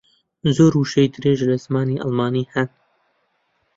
[0.55, 2.69] زۆر وشەی درێژ لە زمانی ئەڵمانی ھەن.